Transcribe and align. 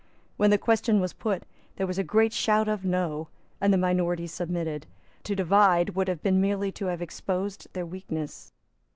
When 0.35 0.49
the 0.49 0.57
question 0.57 0.99
was 0.99 1.13
put, 1.13 1.43
there 1.75 1.85
was 1.85 1.99
a 1.99 2.03
great 2.03 2.33
shout 2.33 2.67
of 2.67 2.83
No, 2.83 3.27
and 3.61 3.71
the 3.71 3.77
minority 3.77 4.25
submitted. 4.25 4.87
To 5.25 5.35
divide 5.35 5.91
would 5.91 6.07
have 6.07 6.23
been 6.23 6.41
merely 6.41 6.71
to 6.71 6.87
have 6.87 7.03
exposed 7.03 7.67
their 7.73 7.85
weakness. 7.85 8.51